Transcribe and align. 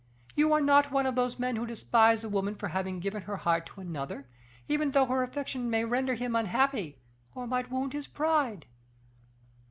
You 0.35 0.51
are 0.51 0.61
not 0.61 0.89
one 0.89 1.05
of 1.05 1.13
those 1.13 1.37
men 1.37 1.57
who 1.57 1.67
despise 1.67 2.23
a 2.23 2.29
woman 2.29 2.55
for 2.55 2.69
having 2.69 2.99
given 2.99 3.21
her 3.21 3.37
heart 3.37 3.67
to 3.67 3.81
another, 3.81 4.27
even 4.67 4.89
though 4.89 5.05
her 5.05 5.21
affection 5.21 5.69
might 5.69 5.83
render 5.83 6.15
him 6.15 6.35
unhappy, 6.35 6.97
or 7.35 7.45
might 7.45 7.69
wound 7.69 7.93
his 7.93 8.07
pride." 8.07 8.65